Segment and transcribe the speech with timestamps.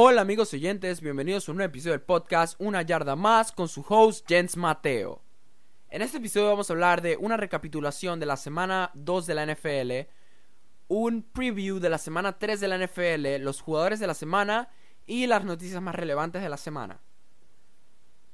[0.00, 3.84] Hola amigos oyentes, bienvenidos a un nuevo episodio del podcast Una Yarda Más con su
[3.88, 5.24] host Jens Mateo.
[5.88, 9.44] En este episodio vamos a hablar de una recapitulación de la semana 2 de la
[9.44, 10.08] NFL,
[10.86, 14.68] un preview de la semana 3 de la NFL, los jugadores de la semana
[15.04, 17.00] y las noticias más relevantes de la semana.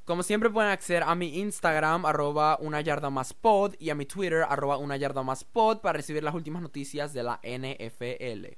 [0.04, 4.04] Como siempre pueden acceder a mi Instagram arroba una yarda más pod y a mi
[4.04, 8.48] Twitter arroba una yarda más pod para recibir las últimas noticias de la NFL.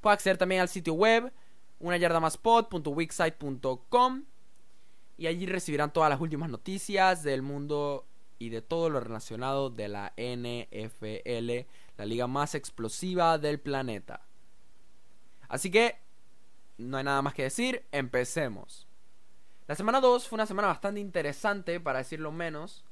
[0.00, 1.32] Pueden acceder también al sitio web
[1.82, 2.20] una yarda
[5.18, 8.06] y allí recibirán todas las últimas noticias del mundo
[8.38, 14.26] y de todo lo relacionado de la NFL, la liga más explosiva del planeta.
[15.48, 15.98] Así que
[16.78, 18.88] no hay nada más que decir, empecemos.
[19.68, 22.84] La semana 2 fue una semana bastante interesante, para decirlo menos,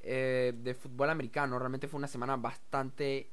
[0.00, 1.58] eh, de fútbol americano.
[1.58, 3.30] Realmente fue una semana bastante,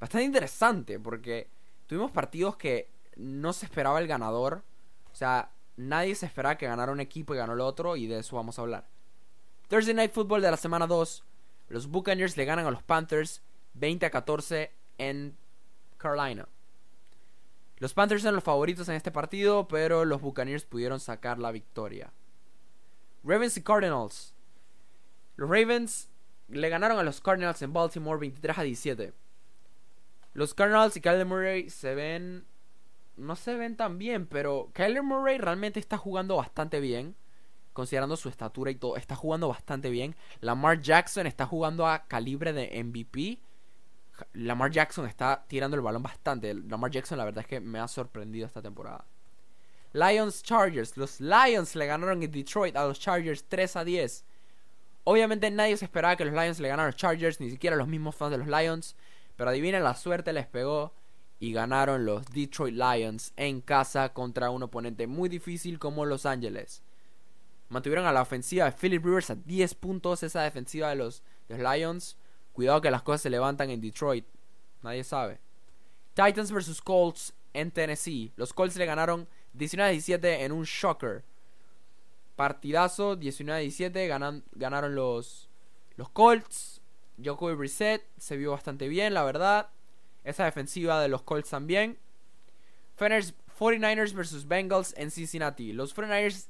[0.00, 1.48] bastante interesante, porque
[1.86, 4.62] tuvimos partidos que no se esperaba el ganador.
[5.12, 8.20] O sea, nadie se esperaba que ganara un equipo y ganó el otro, y de
[8.20, 8.86] eso vamos a hablar.
[9.68, 11.24] Thursday Night Football de la semana 2.
[11.68, 13.42] Los Buccaneers le ganan a los Panthers
[13.74, 15.36] 20 a 14 en
[15.98, 16.48] Carolina.
[17.78, 22.12] Los Panthers eran los favoritos en este partido, pero los Buccaneers pudieron sacar la victoria.
[23.22, 24.34] Ravens y Cardinals.
[25.36, 26.08] Los Ravens
[26.48, 29.12] le ganaron a los Cardinals en Baltimore 23 a 17.
[30.32, 32.46] Los Cardinals y Kyler Murray se ven.
[33.16, 37.16] No se ven tan bien, pero Kyler Murray realmente está jugando bastante bien.
[37.72, 40.16] Considerando su estatura y todo, está jugando bastante bien.
[40.40, 43.38] Lamar Jackson está jugando a calibre de MVP.
[44.32, 46.54] Lamar Jackson está tirando el balón bastante.
[46.54, 49.04] Lamar Jackson, la verdad es que me ha sorprendido esta temporada.
[49.92, 50.96] Lions Chargers.
[50.96, 54.24] Los Lions le ganaron en Detroit a los Chargers 3 a 10.
[55.04, 57.88] Obviamente nadie se esperaba que los Lions le ganaran a los Chargers, ni siquiera los
[57.88, 58.96] mismos fans de los Lions.
[59.36, 60.92] Pero adivinen, la suerte les pegó
[61.38, 66.82] y ganaron los Detroit Lions en casa contra un oponente muy difícil como Los Ángeles.
[67.68, 72.16] Mantuvieron a la ofensiva de Philip Rivers a 10 puntos esa defensiva de los, Lions.
[72.52, 74.24] Cuidado que las cosas se levantan en Detroit.
[74.82, 75.40] Nadie sabe.
[76.14, 78.32] Titans vs Colts en Tennessee.
[78.36, 81.24] Los Colts le ganaron 19-17 en un shocker.
[82.36, 84.08] Partidazo 19-17.
[84.08, 85.48] Ganan, ganaron los,
[85.96, 86.80] los Colts.
[87.22, 89.70] Jacoby Brissett se vio bastante bien, la verdad.
[90.26, 91.98] Esa defensiva de los Colts también.
[92.98, 95.72] 49ers vs Bengals en Cincinnati.
[95.72, 96.48] Los 49ers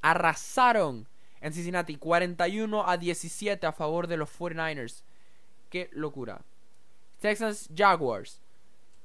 [0.00, 1.08] arrasaron
[1.40, 5.02] en Cincinnati 41 a 17 a favor de los 49ers.
[5.68, 6.42] Qué locura.
[7.18, 8.40] Texans Jaguars.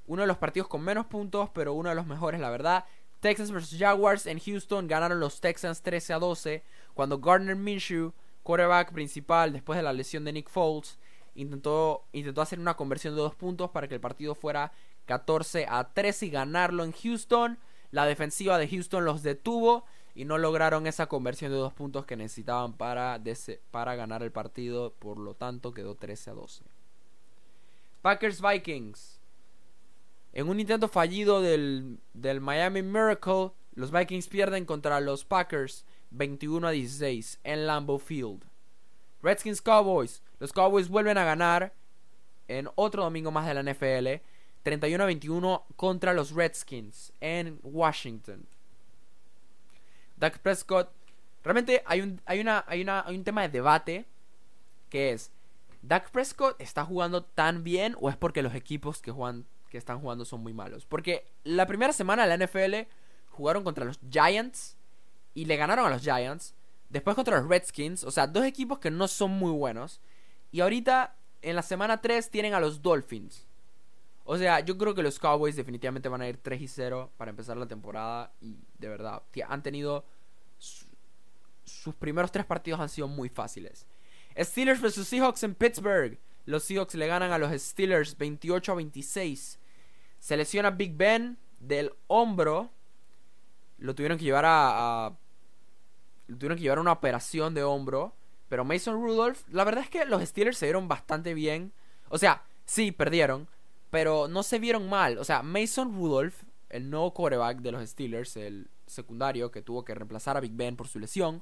[0.05, 2.85] Uno de los partidos con menos puntos, pero uno de los mejores, la verdad.
[3.19, 8.91] Texans vs Jaguars en Houston ganaron los Texans 13 a 12 cuando Gardner Minshew, quarterback
[8.91, 10.99] principal después de la lesión de Nick Foles,
[11.41, 14.71] intentó, intentó hacer una conversión de dos puntos para que el partido fuera
[15.05, 17.57] 14 a 13 y ganarlo en Houston.
[17.91, 22.17] La defensiva de Houston los detuvo y no lograron esa conversión de dos puntos que
[22.17, 23.21] necesitaban para,
[23.71, 26.63] para ganar el partido, por lo tanto quedó 13 a 12.
[28.01, 29.19] Packers Vikings.
[30.33, 36.67] En un intento fallido del, del Miami Miracle, los Vikings pierden contra los Packers 21
[36.67, 38.48] a 16 en Lambeau Field.
[39.21, 40.21] Redskins Cowboys.
[40.39, 41.73] Los Cowboys vuelven a ganar
[42.47, 44.23] en otro domingo más de la NFL
[44.63, 48.45] 31 a 21 contra los Redskins en Washington.
[50.17, 50.91] Dak Prescott.
[51.43, 54.05] Realmente hay un, hay, una, hay, una, hay un tema de debate
[54.89, 55.31] que es,
[55.81, 60.01] ¿Dak Prescott está jugando tan bien o es porque los equipos que, juegan, que están
[60.01, 60.85] jugando son muy malos?
[60.85, 62.91] Porque la primera semana de la NFL
[63.29, 64.75] jugaron contra los Giants
[65.33, 66.53] y le ganaron a los Giants.
[66.89, 70.01] Después contra los Redskins, o sea, dos equipos que no son muy buenos.
[70.51, 73.45] Y ahorita, en la semana 3, tienen a los Dolphins.
[74.23, 77.31] O sea, yo creo que los Cowboys definitivamente van a ir 3 y 0 para
[77.31, 78.31] empezar la temporada.
[78.41, 80.05] Y de verdad, han tenido.
[80.57, 83.85] sus primeros tres partidos han sido muy fáciles.
[84.37, 86.19] Steelers vs Seahawks en Pittsburgh.
[86.45, 89.59] Los Seahawks le ganan a los Steelers 28 a 26.
[90.19, 92.71] Se lesiona Big Ben del hombro.
[93.77, 95.17] Lo tuvieron que llevar a, a.
[96.37, 98.13] Tuvieron que llevar una operación de hombro.
[98.47, 101.71] Pero Mason Rudolph, la verdad es que los Steelers se vieron bastante bien.
[102.09, 103.47] O sea, sí, perdieron
[103.89, 105.17] pero no se vieron mal.
[105.17, 109.95] O sea, Mason Rudolph, el nuevo quarterback de los Steelers, el secundario que tuvo que
[109.95, 111.41] reemplazar a Big Ben por su lesión,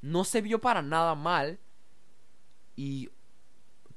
[0.00, 1.58] no se vio para nada mal.
[2.76, 3.10] Y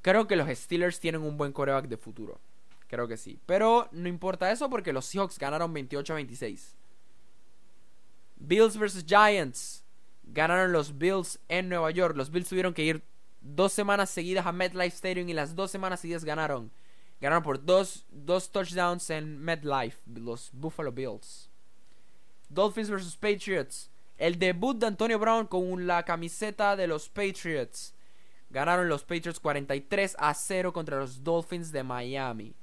[0.02, 2.40] creo que los Steelers tienen un buen quarterback de futuro.
[2.88, 3.40] Creo que sí.
[3.46, 6.76] Pero no importa eso porque los Seahawks ganaron 28 a 26.
[8.38, 9.85] Bills vs Giants.
[10.28, 12.16] Ganaron los Bills en Nueva York.
[12.18, 13.04] Los Bills tuvieron que ir
[13.42, 16.72] dos semanas seguidas a MetLife Stadium y las dos semanas seguidas ganaron.
[17.22, 21.50] Ganaron por dos, dos touchdowns en MetLife, los Buffalo Bills.
[22.50, 23.92] Dolphins vs Patriots.
[24.18, 27.94] El debut de Antonio Brown con la camiseta de los Patriots.
[28.50, 32.56] Ganaron los Patriots 43 a 0 contra los Dolphins de Miami.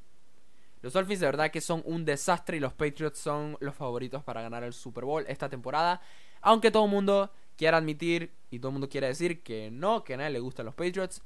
[0.80, 4.42] Los Dolphins de verdad que son un desastre y los Patriots son los favoritos para
[4.42, 6.00] ganar el Super Bowl esta temporada.
[6.40, 10.14] Aunque todo el mundo quiera admitir y todo el mundo quiere decir que no, que
[10.14, 11.22] a nadie le gustan los Patriots.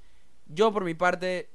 [0.46, 1.50] Yo por mi parte,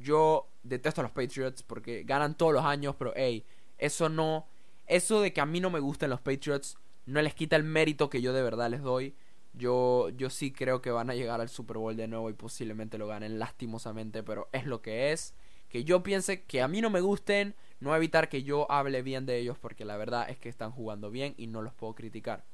[0.00, 3.44] yo detesto a los Patriots porque ganan todos los años, pero hey,
[3.78, 4.46] eso no,
[4.86, 8.08] eso de que a mí no me gustan los Patriots no les quita el mérito
[8.08, 9.14] que yo de verdad les doy.
[9.52, 12.98] Yo, yo sí creo que van a llegar al Super Bowl de nuevo y posiblemente
[12.98, 15.34] lo ganen lastimosamente, pero es lo que es.
[15.68, 19.26] Que yo piense que a mí no me gusten, no evitar que yo hable bien
[19.26, 22.44] de ellos, porque la verdad es que están jugando bien y no los puedo criticar.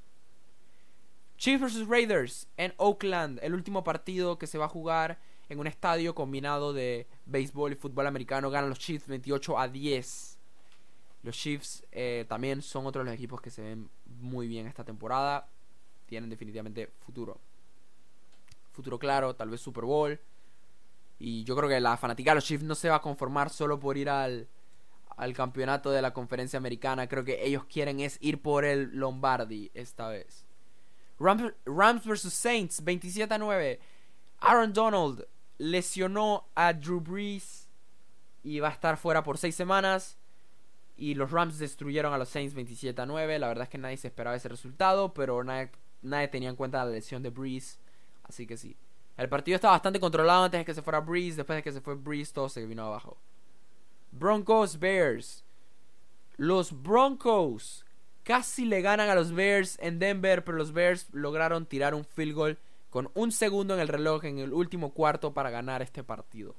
[1.36, 5.18] Chiefs vs Raiders en Oakland, el último partido que se va a jugar
[5.48, 8.50] en un estadio combinado de béisbol y fútbol americano.
[8.50, 10.38] Ganan los Chiefs 28 a 10.
[11.22, 13.88] Los Chiefs eh, también son otros de los equipos que se ven
[14.20, 15.48] muy bien esta temporada.
[16.06, 17.38] Tienen definitivamente futuro.
[18.72, 20.18] Futuro claro, tal vez Super Bowl.
[21.18, 23.78] Y yo creo que la fanática de los Chiefs no se va a conformar solo
[23.78, 24.48] por ir al,
[25.16, 27.08] al campeonato de la conferencia americana.
[27.08, 30.45] Creo que ellos quieren es ir por el Lombardi esta vez.
[31.18, 33.80] Rams, vs Saints 27 a 9.
[34.40, 35.26] Aaron Donald
[35.58, 37.68] lesionó a Drew Brees
[38.42, 40.18] y va a estar fuera por 6 semanas.
[40.96, 43.38] Y los Rams destruyeron a los Saints 27 a 9.
[43.38, 45.70] La verdad es que nadie se esperaba ese resultado, pero nadie,
[46.02, 47.78] nadie tenía en cuenta la lesión de Breeze.
[48.22, 48.76] Así que sí.
[49.16, 51.36] El partido estaba bastante controlado antes de que se fuera Breeze.
[51.36, 53.16] Después de que se fue Breeze, todo se vino abajo.
[54.12, 55.44] Broncos Bears.
[56.36, 57.85] Los Broncos
[58.26, 62.34] casi le ganan a los Bears en Denver, pero los Bears lograron tirar un field
[62.34, 62.58] goal
[62.90, 66.56] con un segundo en el reloj en el último cuarto para ganar este partido.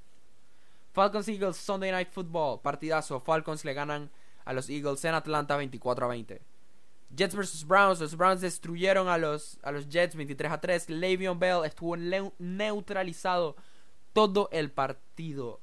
[0.94, 3.20] Falcons Eagles Sunday Night Football, partidazo.
[3.20, 4.10] Falcons le ganan
[4.46, 6.42] a los Eagles en Atlanta 24 a 20.
[7.14, 10.90] Jets vs Browns, los Browns destruyeron a los, a los Jets 23 a 3.
[10.90, 13.58] Le'Veon Bell estuvo neutralizado
[14.14, 15.60] todo el partido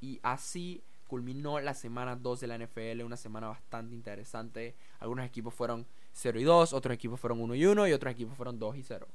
[0.00, 4.76] y así culminó la semana 2 de la NFL, una semana bastante interesante.
[5.00, 8.36] Algunos equipos fueron 0 y 2, otros equipos fueron 1 y 1 y otros equipos
[8.36, 9.08] fueron 2 y 0.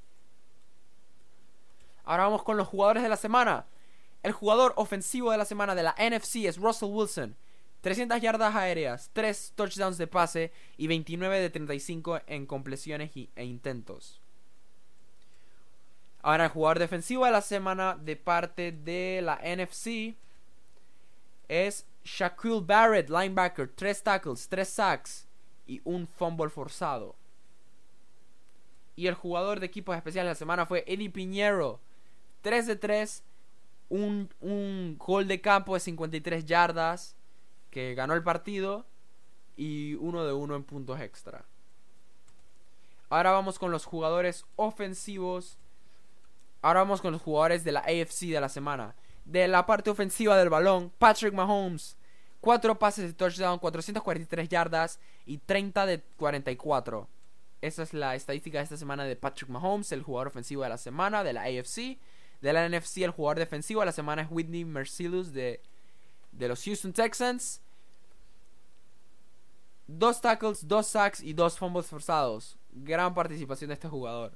[2.04, 3.66] Ahora vamos con los jugadores de la semana.
[4.24, 7.36] El jugador ofensivo de la semana de la NFC es Russell Wilson.
[7.82, 14.22] 300 yardas aéreas, 3 touchdowns de pase y 29 de 35 en completiones e intentos.
[16.22, 20.16] Ahora el jugador defensivo de la semana de parte de la NFC
[21.48, 25.28] es Shaquille Barrett, linebacker, 3 tackles, 3 sacks
[25.66, 27.16] y un fumble forzado.
[28.96, 31.80] Y el jugador de equipos especiales de la semana fue Eddie Piñero,
[32.42, 33.24] 3 de 3,
[33.90, 37.16] un, un gol de campo de 53 yardas
[37.72, 38.86] que ganó el partido
[39.56, 41.46] y uno de uno en puntos extra.
[43.10, 45.58] Ahora vamos con los jugadores ofensivos.
[46.62, 48.96] Ahora vamos con los jugadores de la AFC de la semana.
[49.26, 51.98] De la parte ofensiva del balón, Patrick Mahomes.
[52.42, 57.08] 4 pases de touchdown, 443 yardas y 30 de 44.
[57.62, 60.78] Esa es la estadística de esta semana de Patrick Mahomes, el jugador ofensivo de la
[60.78, 61.98] semana de la AFC.
[62.42, 65.62] De la NFC, el jugador defensivo de la semana es Whitney Mercilus de,
[66.34, 67.62] de los Houston Texans.
[69.88, 72.58] Dos tackles, dos sacks y dos fumbles forzados.
[72.72, 74.34] Gran participación de este jugador.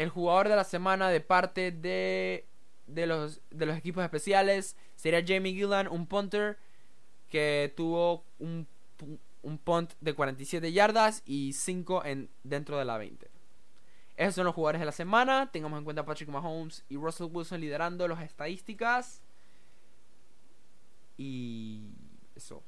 [0.00, 2.46] El jugador de la semana de parte de,
[2.86, 6.56] de, los, de los equipos especiales sería Jamie Gillan, un punter
[7.28, 8.66] que tuvo un,
[9.42, 13.30] un punt de 47 yardas y 5 en, dentro de la 20.
[14.16, 15.50] Esos son los jugadores de la semana.
[15.52, 19.20] Tengamos en cuenta a Patrick Mahomes y Russell Wilson liderando las estadísticas.
[21.18, 21.90] Y
[22.34, 22.62] eso.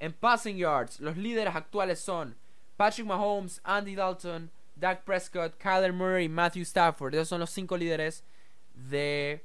[0.00, 2.40] En passing yards, los líderes actuales son
[2.82, 7.14] Patrick Mahomes, Andy Dalton, Dak Prescott, Kyler Murray Matthew Stafford.
[7.14, 8.24] Esos son los cinco líderes
[8.74, 9.44] de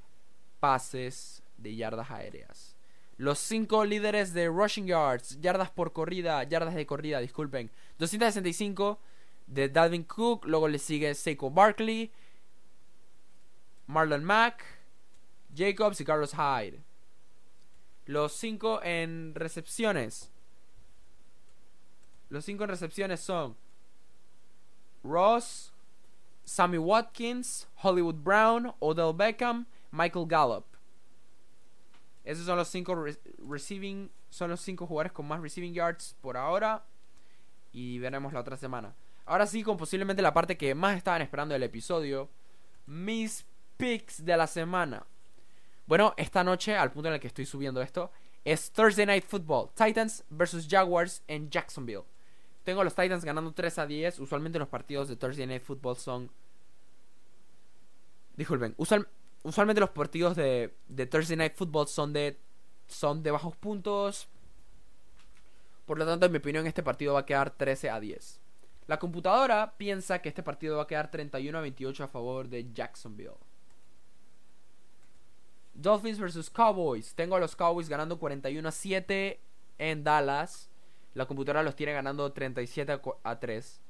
[0.60, 2.76] pases de yardas aéreas.
[3.18, 7.70] Los cinco líderes de rushing yards, yardas por corrida, yardas de corrida, disculpen.
[8.00, 9.00] 265
[9.46, 12.12] de Dalvin Cook, luego le sigue Seiko Barkley,
[13.86, 14.64] Marlon Mack,
[15.56, 16.80] Jacobs y Carlos Hyde.
[18.08, 20.32] Los cinco en recepciones.
[22.30, 23.56] Los cinco en recepciones son
[25.04, 25.72] Ross,
[26.44, 30.66] Sammy Watkins, Hollywood Brown, Odell Beckham, Michael Gallup.
[32.24, 32.96] Esos son los cinco
[33.48, 36.84] receiving, son los cinco jugadores con más receiving yards por ahora.
[37.72, 38.96] Y veremos la otra semana.
[39.26, 42.30] Ahora sí, con posiblemente la parte que más estaban esperando del episodio.
[42.86, 43.46] Mis
[43.78, 45.06] picks de la semana.
[45.86, 48.12] Bueno, esta noche, al punto en el que estoy subiendo esto,
[48.44, 49.70] es Thursday Night Football.
[49.74, 52.04] Titans versus Jaguars en Jacksonville.
[52.68, 54.20] Tengo a los Titans ganando 3 a 10.
[54.20, 56.30] Usualmente los partidos de Thursday Night Football son...
[58.36, 58.76] Disculpen.
[58.78, 62.38] usualmente los partidos de, de Thursday Night Football son de,
[62.86, 64.28] son de bajos puntos.
[65.86, 68.42] Por lo tanto, en mi opinión, este partido va a quedar 13 a 10.
[68.88, 72.70] La computadora piensa que este partido va a quedar 31 a 28 a favor de
[72.74, 73.38] Jacksonville.
[75.74, 77.16] Dolphins versus Cowboys.
[77.16, 79.40] Tengo a los Cowboys ganando 41 a 7
[79.78, 80.70] en Dallas.
[81.18, 83.82] La computadora los tiene ganando 37 a 3.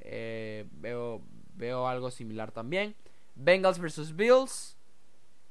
[0.00, 1.22] Eh, veo,
[1.54, 2.94] veo algo similar también.
[3.34, 4.76] Bengals versus Bills.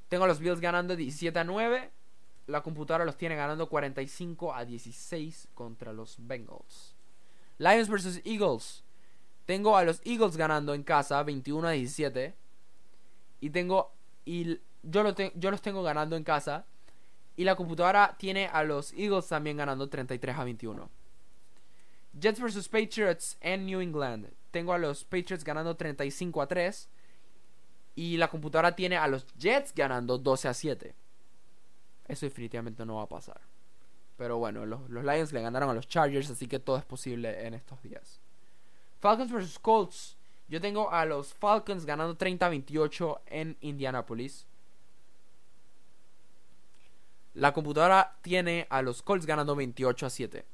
[0.10, 1.90] Tengo a los Bills ganando 17 a 9.
[2.46, 6.96] La computadora los tiene ganando 45 a 16 contra los Bengals.
[7.58, 8.84] Lions versus Eagles.
[9.48, 12.36] Tengo a los Eagles ganando en casa 21 a 17.
[13.42, 13.92] Y tengo.
[14.24, 16.68] Y yo, yo los tengo ganando en casa.
[17.36, 20.98] Y la computadora tiene a los Eagles también ganando 33 a 21.
[22.14, 24.30] Jets versus Patriots en New England.
[24.52, 26.90] Tengo a los Patriots ganando 35 a 3.
[27.96, 30.96] Y la computadora tiene a los Jets ganando 12 a 7.
[32.08, 33.42] Eso definitivamente no va a pasar.
[34.18, 37.54] Pero bueno, los, Lions le ganaron a los Chargers, así que todo es posible en
[37.54, 38.20] estos días.
[39.00, 40.16] Falcons vs Colts.
[40.48, 44.48] Yo tengo a los Falcons ganando 30-28 en Indianapolis.
[47.34, 50.46] La computadora tiene a los Colts ganando 28 a 7.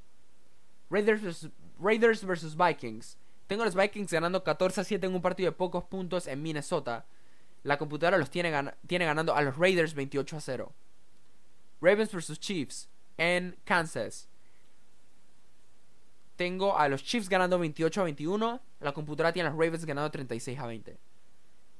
[0.94, 3.18] Raiders vs, Vikings.
[3.48, 6.42] Tengo a los Vikings ganando 14 a 7 en un partido de pocos puntos en
[6.42, 7.06] Minnesota.
[7.64, 8.52] La computadora los tiene,
[8.86, 10.74] tiene ganando a los Raiders 28 a 0.
[11.82, 14.30] Ravens vs Chiefs en Kansas.
[16.36, 18.62] Tengo a los Chiefs ganando 28 a 21.
[18.80, 20.98] La computadora tiene a los Ravens ganando 36 a 20.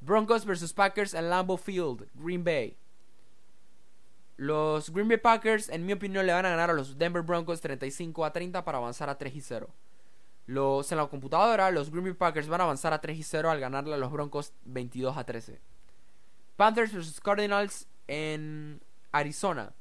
[0.02, 2.78] Broncos vs Packers en Lambeau Field, Green Bay.
[4.38, 7.62] Los Green Bay Packers, en mi opinión, le van a ganar a los Denver Broncos
[7.62, 9.70] 35 a 30 para avanzar a 3 y 0.
[10.46, 13.50] Los, en la computadora, los Green Bay Packers van a avanzar a 3 y 0
[13.50, 15.62] al ganarle a los Broncos 22 a 13.
[16.58, 19.74] Panthers vs Cardinals en Arizona.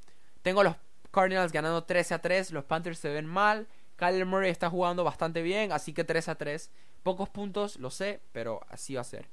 [0.42, 0.76] Tengo los
[1.11, 2.52] Cardinals ganando 13 a 3.
[2.52, 3.66] Los Panthers se ven mal.
[3.97, 6.71] Kyler Murray está jugando bastante bien, así que 3 a 3.
[7.02, 9.28] Pocos puntos, lo sé, pero así va a ser.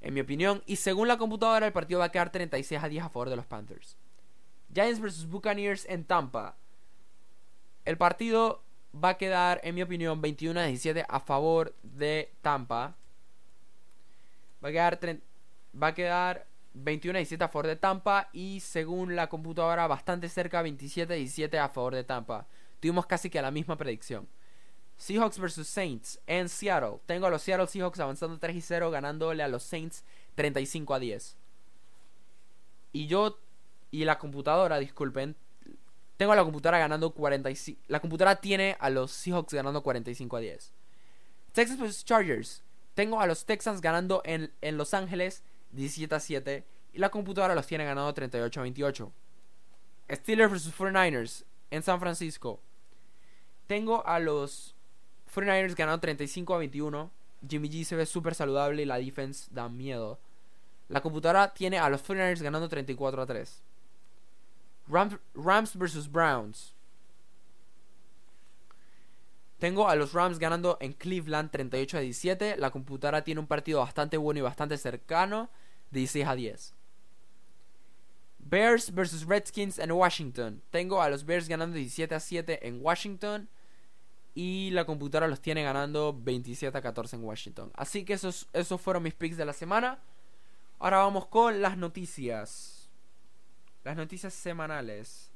[0.00, 0.62] En mi opinión.
[0.66, 3.36] Y según la computadora, el partido va a quedar 36 a 10 a favor de
[3.36, 3.96] los Panthers.
[4.72, 6.56] Giants vs Buccaneers en Tampa.
[7.84, 8.62] El partido
[8.92, 12.94] va a quedar, en mi opinión, 21 a 17 a favor de Tampa.
[14.62, 15.00] Va a quedar,
[15.80, 20.62] a quedar 21 a 17 a favor de Tampa y según la computadora bastante cerca
[20.62, 22.46] 27 a 17 a favor de Tampa.
[22.78, 24.28] Tuvimos casi que la misma predicción.
[24.96, 26.98] Seahawks vs Saints en Seattle.
[27.06, 30.98] Tengo a los Seattle Seahawks avanzando 3 y 0 ganándole a los Saints 35 a
[30.98, 31.36] 10.
[32.92, 33.38] Y yo
[33.90, 35.36] y la computadora, disculpen,
[36.16, 37.80] tengo a la computadora ganando 45.
[37.88, 40.72] La computadora tiene a los Seahawks ganando 45 a 10.
[41.52, 42.62] Texas vs Chargers.
[42.94, 45.42] Tengo a los Texans ganando en, en Los Ángeles
[45.72, 46.64] 17 a 7.
[46.92, 49.12] Y la computadora los tiene ganando 38 a 28.
[50.10, 52.60] Steelers vs 49ers en San Francisco.
[53.66, 54.74] Tengo a los
[55.34, 57.10] 49ers ganando 35 a 21.
[57.48, 60.18] Jimmy G se ve súper saludable y la defense da miedo.
[60.88, 63.62] La computadora tiene a los 49ers ganando 34 a 3.
[64.90, 66.74] Rams, Rams vs Browns.
[69.58, 72.56] Tengo a los Rams ganando en Cleveland 38 a 17.
[72.56, 75.50] La computadora tiene un partido bastante bueno y bastante cercano.
[75.90, 76.74] 16 a 10.
[78.38, 80.62] Bears vs Redskins en Washington.
[80.70, 83.50] Tengo a los Bears ganando 17 a 7 en Washington.
[84.34, 87.70] Y la computadora los tiene ganando 27 a 14 en Washington.
[87.74, 89.98] Así que esos, esos fueron mis picks de la semana.
[90.78, 92.79] Ahora vamos con las noticias.
[93.84, 95.30] Las noticias semanales.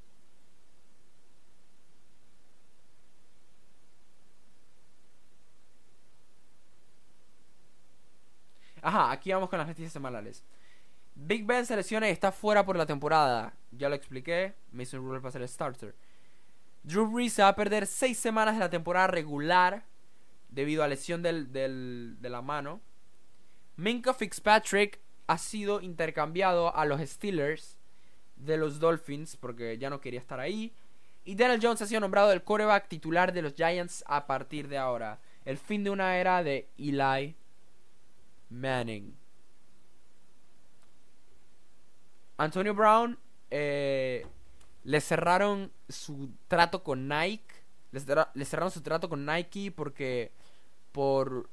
[8.83, 10.45] Ajá, aquí vamos con las noticias semanales.
[11.15, 13.55] Big Ben se lesiona y está fuera por la temporada.
[13.71, 14.55] Ya lo expliqué.
[14.73, 15.95] Mason Rudolph va a ser el starter.
[16.83, 19.87] Drew Brees se va a perder 6 semanas de la temporada regular
[20.51, 22.83] debido a lesión del, de la mano.
[23.77, 27.79] Minka Fitzpatrick ha sido intercambiado a los Steelers
[28.37, 30.73] de los Dolphins porque ya no quería estar ahí.
[31.25, 34.79] Y Daniel Jones ha sido nombrado el coreback titular de los Giants a partir de
[34.79, 35.19] ahora.
[35.45, 37.35] El fin de una era de Eli
[38.51, 39.17] Manning.
[42.37, 43.19] Antonio Brown
[43.51, 44.27] eh,
[44.83, 47.55] le cerraron su trato con Nike.
[47.93, 50.33] Le, cerraron su trato con Nike porque
[50.93, 51.49] por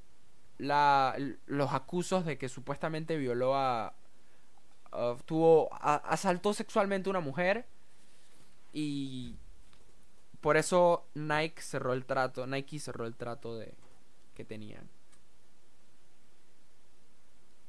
[0.58, 3.94] los acusos de que supuestamente violó a,
[5.26, 7.66] tuvo asaltó sexualmente a una mujer
[8.74, 9.38] Y
[10.42, 13.74] por eso Nike cerró el trato, Nike cerró el trato de
[14.34, 14.90] que tenían.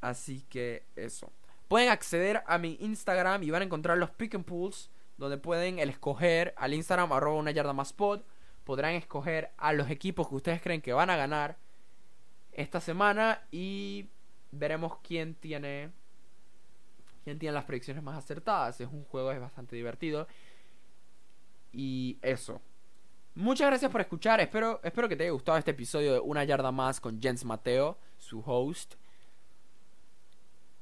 [0.01, 1.31] Así que eso.
[1.69, 5.79] Pueden acceder a mi Instagram y van a encontrar los pick and pulls donde pueden
[5.79, 8.23] escoger al Instagram arroba una yarda más pod.
[8.65, 11.59] Podrán escoger a los equipos que ustedes creen que van a ganar
[12.53, 14.09] esta semana y
[14.51, 15.91] veremos quién tiene
[17.25, 18.81] quién tiene las predicciones más acertadas.
[18.81, 20.27] Es un juego es bastante divertido.
[21.73, 22.61] Y eso.
[23.35, 24.41] Muchas gracias por escuchar.
[24.41, 27.99] Espero, espero que te haya gustado este episodio de Una Yarda Más con Jens Mateo,
[28.19, 28.95] su host.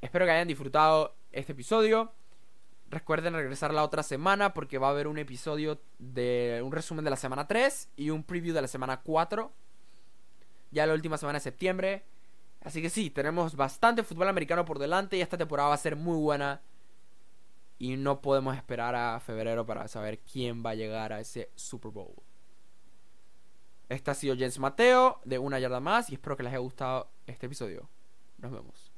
[0.00, 2.12] Espero que hayan disfrutado este episodio.
[2.88, 7.10] Recuerden regresar la otra semana porque va a haber un episodio de un resumen de
[7.10, 9.52] la semana 3 y un preview de la semana 4.
[10.72, 12.04] Ya la última semana de septiembre.
[12.62, 15.96] Así que sí, tenemos bastante fútbol americano por delante y esta temporada va a ser
[15.96, 16.60] muy buena.
[17.78, 21.90] Y no podemos esperar a febrero para saber quién va a llegar a ese Super
[21.90, 22.14] Bowl.
[23.88, 27.10] Este ha sido Jens Mateo de Una Yarda Más y espero que les haya gustado
[27.26, 27.88] este episodio.
[28.38, 28.89] Nos vemos.